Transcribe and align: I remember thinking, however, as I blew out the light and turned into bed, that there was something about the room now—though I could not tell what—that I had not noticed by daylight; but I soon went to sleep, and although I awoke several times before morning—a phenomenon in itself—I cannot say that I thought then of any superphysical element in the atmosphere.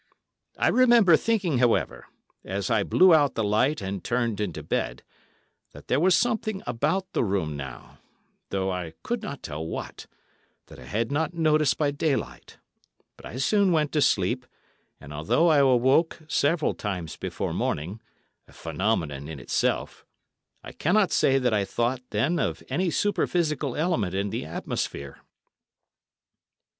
I 0.57 0.69
remember 0.69 1.15
thinking, 1.15 1.59
however, 1.59 2.07
as 2.43 2.71
I 2.71 2.81
blew 2.81 3.13
out 3.13 3.35
the 3.35 3.43
light 3.43 3.83
and 3.83 4.03
turned 4.03 4.41
into 4.41 4.63
bed, 4.63 5.03
that 5.73 5.89
there 5.89 5.99
was 5.99 6.17
something 6.17 6.63
about 6.65 7.13
the 7.13 7.23
room 7.23 7.55
now—though 7.55 8.71
I 8.71 8.93
could 9.03 9.21
not 9.21 9.43
tell 9.43 9.63
what—that 9.63 10.79
I 10.79 10.85
had 10.85 11.11
not 11.11 11.35
noticed 11.35 11.77
by 11.77 11.91
daylight; 11.91 12.57
but 13.15 13.27
I 13.27 13.37
soon 13.37 13.71
went 13.71 13.91
to 13.91 14.01
sleep, 14.01 14.47
and 14.99 15.13
although 15.13 15.49
I 15.49 15.59
awoke 15.59 16.23
several 16.27 16.73
times 16.73 17.15
before 17.15 17.53
morning—a 17.53 18.53
phenomenon 18.53 19.27
in 19.27 19.39
itself—I 19.39 20.71
cannot 20.71 21.11
say 21.11 21.37
that 21.37 21.53
I 21.53 21.63
thought 21.63 22.01
then 22.09 22.39
of 22.39 22.63
any 22.69 22.89
superphysical 22.89 23.75
element 23.75 24.15
in 24.15 24.31
the 24.31 24.45
atmosphere. 24.45 25.19